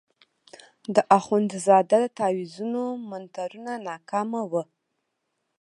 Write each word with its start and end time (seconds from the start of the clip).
د 0.95 0.97
اخندزاده 1.19 1.97
د 2.03 2.07
تاویزونو 2.19 2.83
منترونه 3.09 3.73
ناکامه 3.87 4.41
وو. 4.51 4.63